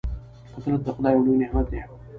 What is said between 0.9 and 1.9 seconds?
خدای یو لوی نعمت دی.